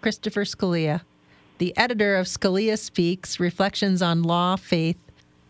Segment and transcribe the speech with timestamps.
[0.00, 1.02] Christopher Scalia,
[1.58, 4.96] the editor of Scalia Speaks Reflections on Law, Faith,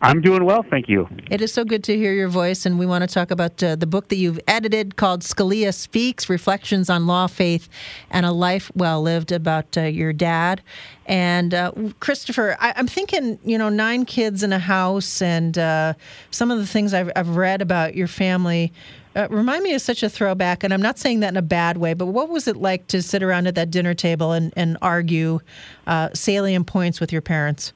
[0.01, 1.09] I'm doing well, thank you.
[1.29, 3.75] It is so good to hear your voice, and we want to talk about uh,
[3.75, 7.69] the book that you've edited called Scalia Speaks Reflections on Law, Faith,
[8.09, 10.63] and a Life Well Lived about uh, your dad.
[11.07, 15.95] And uh, Christopher, I, am thinking, you know, nine kids in a house, and uh,
[16.31, 18.73] some of the things I've, I've read about your family.
[19.19, 21.77] Uh, remind me of such a throwback, and I'm not saying that in a bad
[21.77, 24.79] way, but what was it like to sit around at that dinner table and, and
[24.81, 25.41] argue
[25.89, 27.73] uh, salient points with your parents?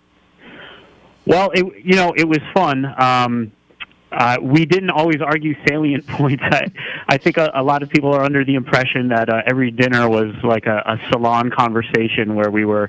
[1.27, 2.85] Well, it, you know, it was fun.
[2.97, 3.51] Um,
[4.13, 6.45] uh, we didn't always argue salient points.
[6.47, 6.71] I,
[7.09, 10.09] I think a, a lot of people are under the impression that uh, every dinner
[10.09, 12.89] was like a, a salon conversation where we were,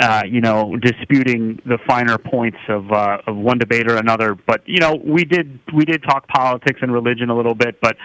[0.00, 4.34] uh, you know, disputing the finer points of uh, of one debate or another.
[4.34, 7.96] But you know, we did we did talk politics and religion a little bit, but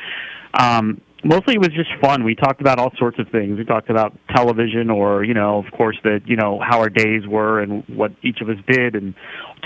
[0.53, 2.23] um, mostly it was just fun.
[2.23, 3.57] We talked about all sorts of things.
[3.57, 7.25] We talked about television, or you know, of course, the you know how our days
[7.27, 9.13] were and what each of us did, and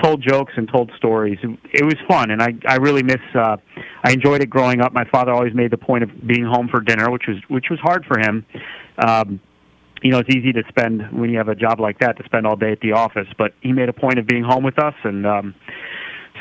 [0.02, 1.40] told jokes and told stories.
[1.44, 3.22] It was fun, and I I really miss.
[3.34, 3.58] Uh,
[4.04, 4.94] I enjoyed it growing up.
[4.94, 7.80] My father always made the point of being home for dinner, which was which was
[7.80, 8.46] hard for him.
[8.98, 9.40] Um,
[10.02, 12.46] you know, it's easy to spend when you have a job like that to spend
[12.46, 14.96] all day at the office, but he made a point of being home with us
[15.04, 15.56] and um,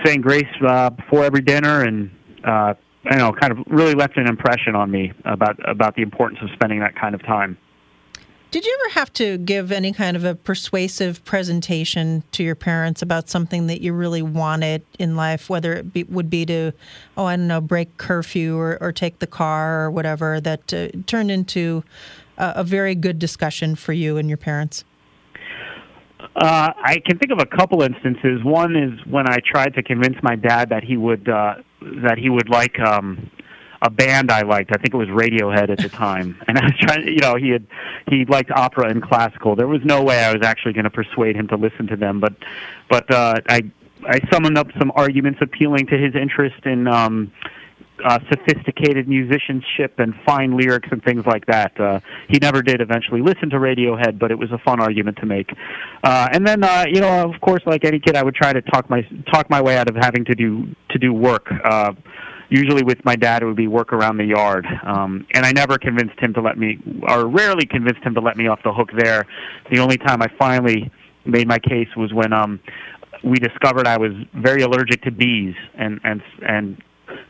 [0.05, 2.11] saying grace uh, before every dinner and
[2.45, 2.75] uh,
[3.11, 6.51] you know, kind of really left an impression on me about about the importance of
[6.55, 7.57] spending that kind of time.
[8.53, 13.03] Did you ever have to give any kind of a persuasive presentation to your parents
[13.03, 16.73] about something that you really wanted in life, whether it be, would be to,
[17.17, 20.89] oh, I don't know, break curfew or, or take the car or whatever, that uh,
[21.07, 21.83] turned into
[22.37, 24.85] a, a very good discussion for you and your parents?
[26.35, 28.43] Uh, I can think of a couple instances.
[28.45, 32.29] One is when I tried to convince my dad that he would uh, that he
[32.29, 33.31] would like um,
[33.83, 34.71] a band I liked.
[34.73, 37.07] I think it was Radiohead at the time, and I was trying.
[37.07, 37.67] To, You know, he had
[38.09, 39.57] he liked opera and classical.
[39.57, 42.21] There was no way I was actually going to persuade him to listen to them,
[42.21, 42.35] but
[42.91, 43.71] but uh, I
[44.07, 47.33] I summoned up some arguments appealing to his interest in um,
[48.05, 51.79] uh, sophisticated musicianship and fine lyrics and things like that.
[51.81, 55.27] Uh, he never did eventually listen to Radiohead, but it was a fun argument to
[55.27, 55.51] make.
[56.03, 58.63] Uh, and then, uh, you know, of course, like any kid, I would try to
[58.63, 59.03] talk my
[59.33, 61.47] talk my way out of having to do to do work.
[61.65, 61.93] Uh,
[62.49, 64.67] usually with my dad, it would be work around the yard.
[64.85, 66.79] Um, and I never convinced him to let me,
[67.09, 69.27] or rarely convinced him to let me off the hook there.
[69.71, 70.91] The only time I finally
[71.25, 72.61] made my case was when um,
[73.25, 76.83] we discovered I was very allergic to bees, and and and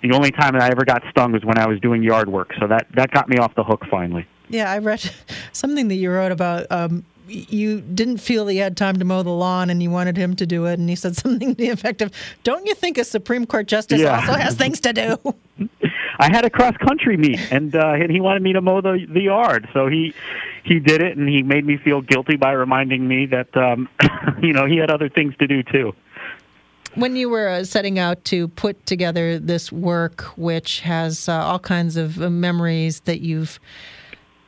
[0.03, 2.53] the only time that I ever got stung was when I was doing yard work.
[2.61, 4.27] So that that got me off the hook finally.
[4.49, 5.11] Yeah, I read
[5.53, 6.67] something that you wrote about.
[6.71, 10.17] Um, you didn't feel that you had time to mow the lawn, and you wanted
[10.17, 10.79] him to do it.
[10.79, 12.13] And he said something to the effect of,
[12.45, 14.17] "Don't you think a Supreme Court justice yeah.
[14.17, 15.35] also has things to do?"
[16.19, 19.07] I had a cross country meet, and uh, and he wanted me to mow the
[19.09, 20.15] the yard, so he
[20.65, 23.89] he did it, and he made me feel guilty by reminding me that um,
[24.43, 25.95] you know he had other things to do too
[26.97, 31.59] when you were uh, setting out to put together this work, which has uh, all
[31.59, 33.61] kinds of uh, memories that you've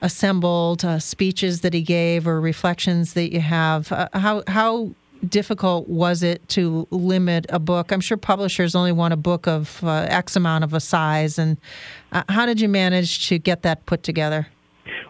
[0.01, 4.91] assembled, uh, speeches that he gave, or reflections that you have, uh, how how
[5.29, 7.93] difficult was it to limit a book?
[7.93, 11.59] I'm sure publishers only want a book of X amount of a size, and
[12.29, 14.47] how did you manage to get that put together?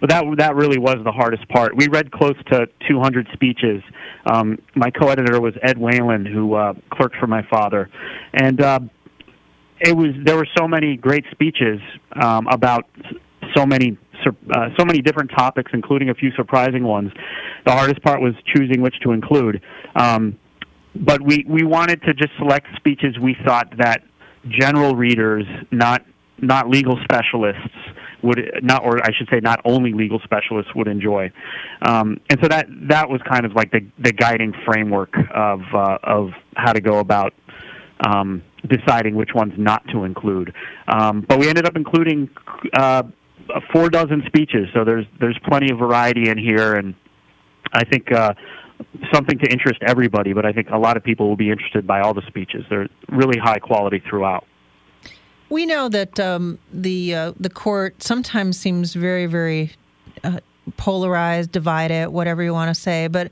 [0.01, 1.77] Well, that that really was the hardest part.
[1.77, 3.83] We read close to 200 speeches.
[4.31, 7.89] Um, my co-editor was Ed Whelan, who uh, clerked for my father,
[8.35, 8.81] and uh,
[9.81, 11.81] it was there were so many great speeches
[12.21, 12.85] um, about
[13.57, 13.97] so many
[14.27, 17.11] uh, so many different topics, including a few surprising ones.
[17.65, 19.63] The hardest part was choosing which to include.
[19.95, 20.39] Um,
[20.95, 24.03] but we, we wanted to just select speeches we thought that
[24.49, 26.05] general readers, not
[26.41, 27.75] not legal specialists,
[28.23, 31.31] would not, or I should say, not only legal specialists would enjoy.
[31.83, 35.99] Um, and so that that was kind of like the the guiding framework of uh,
[36.03, 37.35] of how to go about
[38.07, 40.55] um, deciding which ones not to include.
[40.89, 42.31] Um, but we ended up including
[42.77, 43.05] uh,
[43.73, 46.95] four dozen speeches, so there's there's plenty of variety in here, and
[47.73, 48.11] I think.
[48.13, 48.35] Uh,
[49.13, 52.01] something to interest everybody, but I think a lot of people will be interested by
[52.01, 52.65] all the speeches.
[52.71, 54.47] They're really high quality throughout.
[55.51, 59.73] We know that um, the uh, the court sometimes seems very, very
[60.23, 60.41] uh,
[60.77, 63.07] polarize, divide it, whatever you want to say.
[63.09, 63.31] But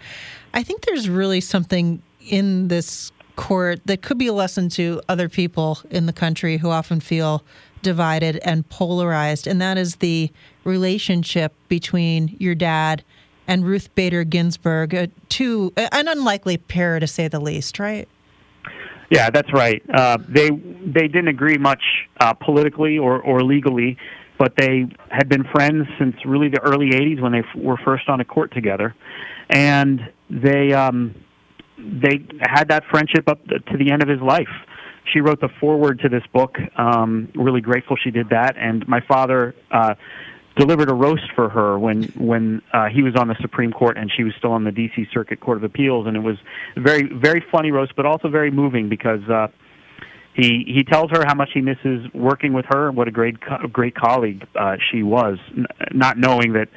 [0.55, 5.29] I think there's really something in this court that could be a lesson to other
[5.29, 7.45] people in the country who often feel
[7.83, 10.31] divided and polarized, and that is the
[10.65, 13.05] relationship between your dad
[13.47, 18.09] and Ruth Bader Ginsburg, uh, two an unlikely pair to say the least, right?
[19.11, 19.83] Yeah, that's right.
[19.93, 21.83] Uh, they they didn't agree much
[22.21, 23.97] uh, politically or, or legally,
[24.39, 28.09] but they had been friends since really the early '80s when they f- were first
[28.09, 28.95] on a court together,
[29.51, 31.15] and they um,
[31.79, 34.49] they had that friendship up to the end of his life.
[35.13, 36.57] She wrote the foreword to this book.
[36.77, 38.57] Um, really grateful she did that.
[38.57, 39.95] And my father uh,
[40.57, 44.11] delivered a roast for her when when uh, he was on the Supreme Court and
[44.15, 45.07] she was still on the D.C.
[45.13, 46.07] Circuit Court of Appeals.
[46.07, 46.37] And it was
[46.77, 49.23] very very funny roast, but also very moving because.
[49.29, 49.49] Uh,
[50.39, 53.41] he he tells her how much he misses working with her and what a great
[53.41, 56.69] co- great colleague uh, she was, n- not knowing that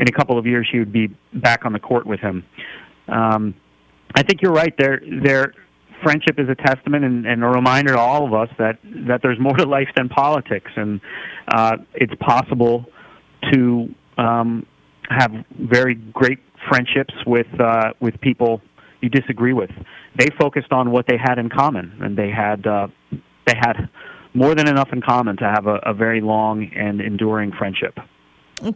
[0.00, 2.44] in a couple of years she would be back on the court with him.
[3.06, 3.54] Um,
[4.16, 4.76] I think you're right.
[4.76, 5.54] Their their
[6.02, 9.38] friendship is a testament and, and a reminder to all of us that that there's
[9.38, 11.00] more to life than politics, and
[11.46, 12.86] uh, it's possible
[13.52, 14.66] to um,
[15.08, 16.38] have very great
[16.68, 18.60] friendships with uh, with people
[19.00, 19.70] you disagree with.
[20.18, 22.88] They focused on what they had in common, and they had uh,
[23.46, 23.88] they had
[24.32, 27.98] more than enough in common to have a, a very long and enduring friendship.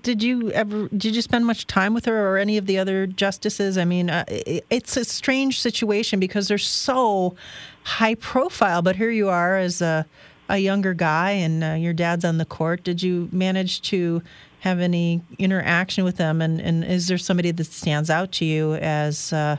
[0.03, 0.89] Did you ever?
[0.89, 3.79] Did you spend much time with her or any of the other justices?
[3.79, 7.37] I mean, uh, it's a strange situation because they're so
[7.85, 10.05] high profile, but here you are as a
[10.49, 12.83] a younger guy, and uh, your dad's on the court.
[12.83, 14.23] Did you manage to
[14.69, 16.41] have any interaction with them?
[16.41, 19.57] And, and is there somebody that stands out to you as uh,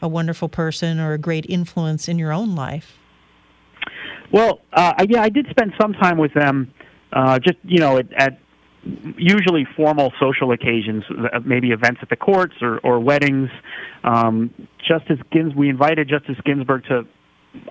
[0.00, 2.98] a wonderful person or a great influence in your own life?
[4.32, 6.72] Well, uh, yeah, I did spend some time with them.
[7.12, 8.38] Uh, just you know, at, at
[9.16, 13.50] usually formal social occasions, uh, maybe events at the courts or, or weddings.
[14.02, 14.50] Um,
[14.88, 17.06] Justice Gins, we invited Justice Ginsburg to.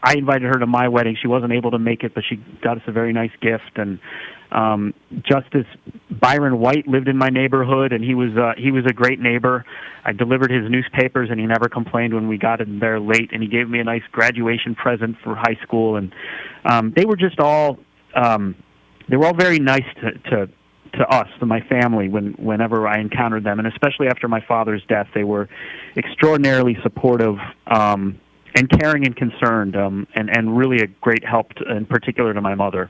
[0.03, 1.17] I invited her to my wedding.
[1.19, 3.77] She wasn't able to make it, but she got us a very nice gift.
[3.77, 3.99] And
[4.51, 4.93] um,
[5.23, 5.65] Justice
[6.09, 9.65] Byron White lived in my neighborhood, and he was uh, he was a great neighbor.
[10.05, 13.31] I delivered his newspapers, and he never complained when we got in there late.
[13.31, 15.95] And he gave me a nice graduation present for high school.
[15.95, 16.13] And
[16.65, 17.79] um, they were just all
[18.15, 18.55] um,
[19.09, 20.49] they were all very nice to, to
[20.93, 24.83] to us, to my family, when whenever I encountered them, and especially after my father's
[24.87, 25.47] death, they were
[25.95, 27.37] extraordinarily supportive
[27.67, 28.19] um,
[28.55, 32.41] and caring and concerned, um, and and really a great help, to, in particular to
[32.41, 32.89] my mother.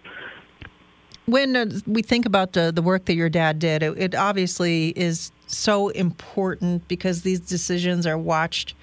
[1.26, 4.90] When uh, we think about uh, the work that your dad did, it, it obviously
[4.90, 8.74] is so important because these decisions are watched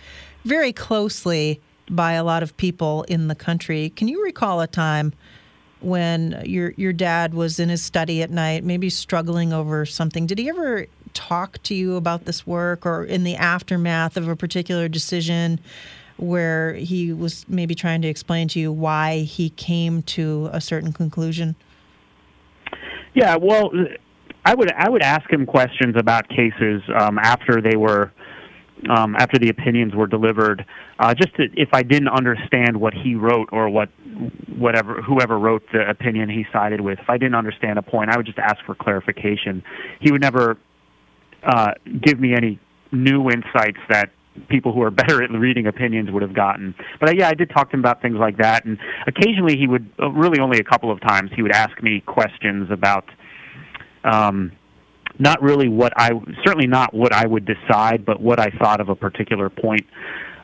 [0.44, 1.60] very closely
[1.90, 3.90] by a lot of people in the country.
[3.90, 5.12] Can you recall a time?
[5.81, 10.26] when your your dad was in his study at night, maybe struggling over something.
[10.26, 14.36] Did he ever talk to you about this work or in the aftermath of a
[14.36, 15.60] particular decision
[16.19, 20.93] where he was maybe trying to explain to you why he came to a certain
[20.93, 21.55] conclusion?
[23.15, 23.70] Yeah, well,
[24.44, 28.12] I would I would ask him questions about cases um, after they were
[28.88, 30.65] um, after the opinions were delivered,
[30.99, 33.88] uh, just to, if I didn't understand what he wrote or what
[34.56, 38.17] whatever whoever wrote the opinion he sided with, if I didn't understand a point, I
[38.17, 39.62] would just ask for clarification.
[40.00, 40.59] He would never
[41.43, 42.59] uh, give me any
[42.93, 44.11] new insights that
[44.49, 46.74] people who are better at reading opinions would have gotten.
[47.01, 49.67] But uh, yeah, I did talk to him about things like that, and occasionally he
[49.67, 53.05] would, uh, really only a couple of times, he would ask me questions about.
[54.05, 54.53] Um,
[55.19, 56.10] not really what I
[56.44, 59.84] certainly not what I would decide, but what I thought of a particular point.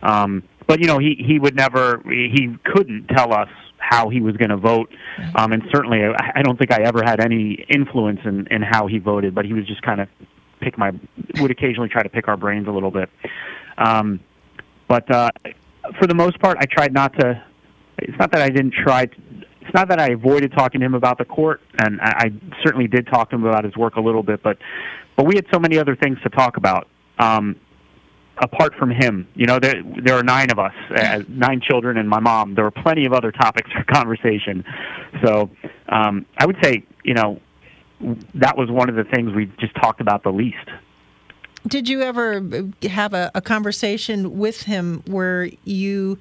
[0.03, 4.37] Um, but you know, he he would never he couldn't tell us how he was
[4.37, 4.91] going to vote,
[5.37, 8.87] um, and certainly I, I don't think I ever had any influence in in how
[8.87, 9.35] he voted.
[9.35, 10.09] But he was just kind of
[10.65, 10.93] pick my
[11.41, 13.11] would occasionally try to pick our brains a little bit.
[13.77, 14.21] Um,
[14.89, 15.31] but uh,
[15.99, 17.43] for the most part, I tried not to.
[17.99, 19.07] It's not that I didn't try.
[19.07, 19.17] To,
[19.61, 22.89] it's not that I avoided talking to him about the court, and I, I certainly
[22.89, 24.59] did talk to him about his work a little bit, but
[25.17, 26.89] but we had so many other things to talk about.
[27.19, 27.57] Um,
[28.39, 32.09] apart from him, you know, there there are nine of us, uh, nine children, and
[32.09, 32.55] my mom.
[32.55, 34.65] There were plenty of other topics for conversation.
[35.25, 35.51] So
[35.89, 37.41] um, I would say, you know,
[38.35, 40.69] that was one of the things we just talked about the least.
[41.67, 42.43] Did you ever
[42.83, 46.19] have a, a conversation with him where you?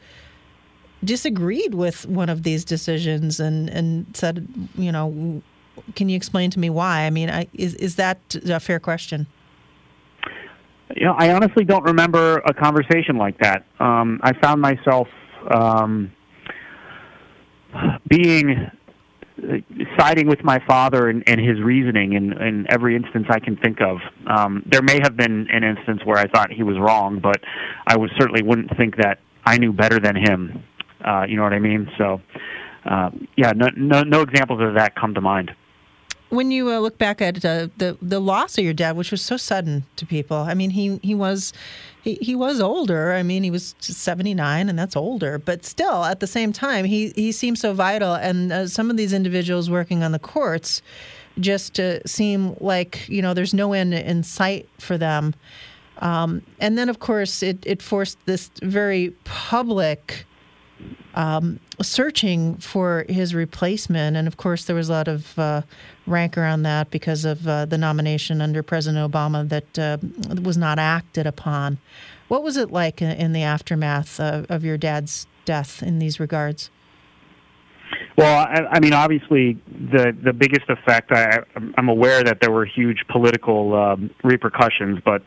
[1.03, 5.41] disagreed with one of these decisions and, and said, you know,
[5.95, 7.01] can you explain to me why?
[7.01, 9.27] I mean, I, is, is that a fair question?
[10.95, 13.65] You know, I honestly don't remember a conversation like that.
[13.79, 15.07] Um, I found myself
[15.53, 16.11] um,
[18.07, 18.69] being
[19.97, 23.81] siding with my father and, and his reasoning in, in every instance I can think
[23.81, 23.97] of.
[24.27, 27.37] Um, there may have been an instance where I thought he was wrong, but
[27.87, 30.63] I would certainly wouldn't think that I knew better than him.
[31.03, 31.89] Uh, you know what I mean?
[31.97, 32.21] So,
[32.85, 35.51] uh, yeah, no, no, no examples of that come to mind
[36.33, 39.21] when you uh, look back at uh, the the loss of your dad, which was
[39.21, 41.53] so sudden to people, I mean, he he was
[42.03, 43.13] he, he was older.
[43.13, 45.37] I mean, he was 79, and that's older.
[45.37, 48.13] But still, at the same time, he, he seems so vital.
[48.13, 50.81] And uh, some of these individuals working on the courts
[51.39, 55.33] just seem like, you know, there's no end in sight for them.
[55.99, 60.25] Um, and then, of course, it, it forced this very public
[61.15, 64.17] um, searching for his replacement.
[64.17, 65.61] And of course, there was a lot of uh,
[66.07, 69.97] rancor on that because of uh, the nomination under President Obama that uh,
[70.41, 71.77] was not acted upon.
[72.27, 76.71] What was it like in the aftermath of your dad's death in these regards?
[78.17, 81.11] Well, I, I mean, obviously, the the biggest effect.
[81.11, 81.39] I,
[81.77, 85.23] I'm aware that there were huge political um, repercussions, but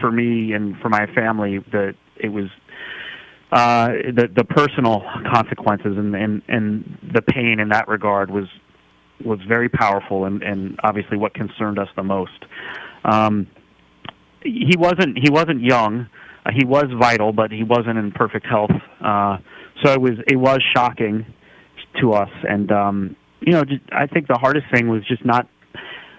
[0.00, 2.46] for me and for my family, that it was
[3.52, 5.02] uh, the the personal
[5.32, 8.46] consequences and, and and the pain in that regard was
[9.24, 12.44] was very powerful and and obviously what concerned us the most.
[13.04, 13.46] Um,
[14.42, 16.08] he wasn't he wasn't young.
[16.46, 18.70] Uh, he was vital, but he wasn't in perfect health.
[19.04, 19.38] Uh,
[19.82, 21.26] so it was it was shocking
[22.00, 25.48] to us, and um, you know, just, I think the hardest thing was just not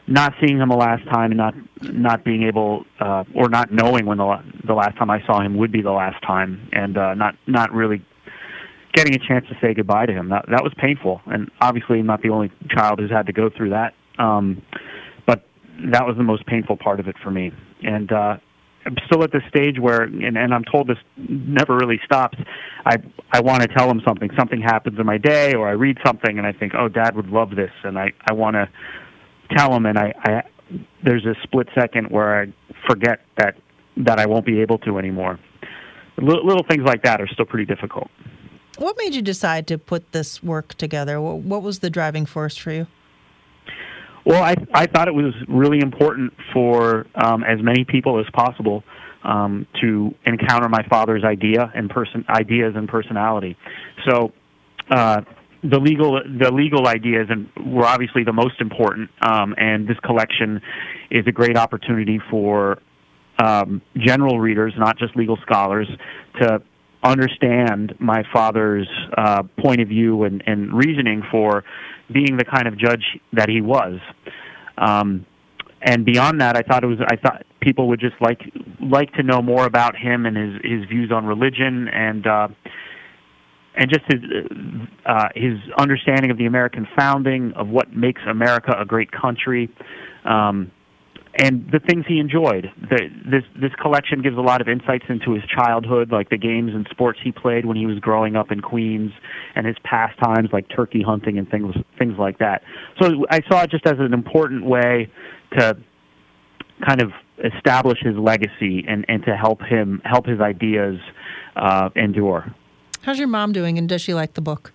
[0.08, 4.06] not seeing him the last time and not not being able uh, or not knowing
[4.06, 7.14] when the the last time I saw him would be the last time, and uh,
[7.14, 8.04] not not really
[8.94, 10.30] getting a chance to say goodbye to him.
[10.30, 13.50] That that was painful, and obviously I'm not the only child who's had to go
[13.50, 13.94] through that.
[14.18, 14.62] Um,
[15.26, 15.46] but
[15.92, 17.52] that was the most painful part of it for me,
[17.84, 18.12] and.
[18.12, 18.38] Uh,
[18.84, 22.40] I'm still at this stage where, and, and I'm told this never really stops.
[22.84, 22.98] I
[23.32, 24.32] I want to tell him something.
[24.36, 27.28] Something happens in my day, or I read something, and I think, oh, Dad would
[27.28, 28.68] love this, and I I want to
[29.56, 30.44] tell them, and I, I
[31.04, 32.54] there's a split second where I
[32.88, 33.56] forget that
[33.98, 35.40] that I won't be able to anymore.
[36.18, 38.10] Little, little things like that are still pretty difficult.
[38.78, 41.20] What made you decide to put this work together?
[41.20, 42.88] What was the driving force for you?
[44.26, 48.84] Well, I I thought it was really important for um, as many people as possible
[49.24, 53.58] um, to encounter my father's idea and person ideas and personality.
[54.08, 54.32] So.
[54.90, 55.22] Uh,
[55.64, 59.10] the legal the legal ideas and were obviously the most important.
[59.22, 60.62] Um, and this collection
[61.10, 62.80] is a great opportunity for
[63.38, 65.88] um, general readers, not just legal scholars,
[66.40, 66.62] to
[67.04, 68.88] understand my father's
[69.18, 71.64] uh, point of view and, and reasoning for
[72.12, 73.04] being the kind of judge
[73.34, 74.00] that he was.
[74.78, 75.26] Um,
[75.82, 78.42] and beyond that, I thought it was I thought people would just like
[78.80, 82.26] like to know more about him and his his views on religion and.
[82.26, 82.48] Uh,
[83.76, 84.22] and just his
[85.06, 89.70] uh, his understanding of the American founding, of what makes America a great country,
[90.26, 90.72] um,
[91.38, 92.70] and the things he enjoyed.
[92.82, 96.72] The, this this collection gives a lot of insights into his childhood, like the games
[96.74, 99.12] and sports he played when he was growing up in Queens,
[99.56, 102.64] and his pastimes like turkey hunting and things things like that.
[103.02, 105.10] So I saw it just as an important way
[105.58, 105.78] to
[106.86, 107.12] kind of
[107.44, 110.98] establish his legacy and, and to help him help his ideas
[111.56, 112.54] uh, endure.
[113.02, 114.74] How's your mom doing, and does she like the book?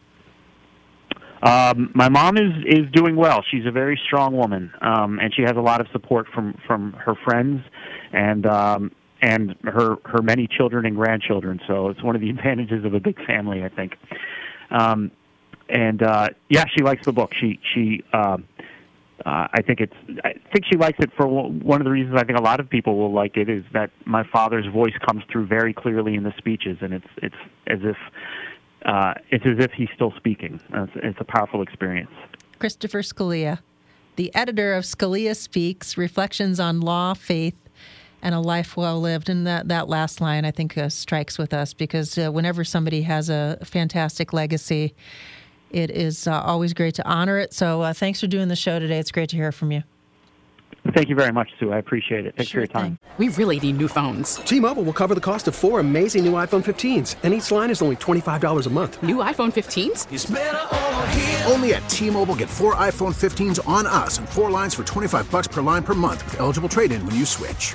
[1.43, 3.45] Um, my mom is is doing well.
[3.51, 6.93] She's a very strong woman, um, and she has a lot of support from from
[6.95, 7.63] her friends
[8.13, 8.91] and um,
[9.23, 11.61] and her her many children and grandchildren.
[11.67, 13.97] So it's one of the advantages of a big family, I think.
[14.71, 15.11] Um,
[15.69, 17.33] and uh, yeah, she likes the book.
[17.35, 18.03] She she.
[18.13, 18.39] Uh,
[19.25, 19.95] uh, I think it's.
[20.25, 22.69] I think she likes it for one of the reasons I think a lot of
[22.69, 26.35] people will like it is that my father's voice comes through very clearly in the
[26.37, 27.35] speeches, and it's it's
[27.67, 27.97] as if
[28.85, 30.61] uh, it's as if he's still speaking.
[30.73, 32.11] It's, it's a powerful experience.
[32.59, 33.61] Christopher Scalia,
[34.17, 37.57] the editor of Scalia Speaks: Reflections on Law, Faith,
[38.23, 39.29] and a life well lived.
[39.29, 43.03] And that, that last line, I think, uh, strikes with us because uh, whenever somebody
[43.03, 44.95] has a fantastic legacy,
[45.77, 47.53] it is uh, always great to honor it.
[47.53, 48.99] So uh, thanks for doing the show today.
[48.99, 49.83] It's great to hear from you.
[50.95, 51.73] Thank you very much, Sue.
[51.73, 52.37] I appreciate it.
[52.37, 52.97] Thanks sure for your time.
[52.97, 53.11] Thing.
[53.19, 54.37] We really need new phones.
[54.37, 57.71] T Mobile will cover the cost of four amazing new iPhone 15s, and each line
[57.71, 59.03] is only $25 a month.
[59.03, 61.51] New iPhone 15s?
[61.51, 65.31] Only at T Mobile get four iPhone 15s on us and four lines for 25
[65.31, 67.75] bucks per line per month with eligible trade in when you switch.